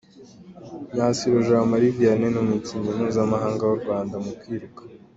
Myasiro 0.91 1.37
Jean 1.47 1.65
Marie 1.71 1.95
Vianney 1.97 2.31
ni 2.31 2.39
umukinnyi 2.43 2.91
mpuzamahanga 2.97 3.63
w’u 3.65 3.79
Rwanda 3.81 4.15
mu 4.25 4.31
kwiruka. 4.39 4.81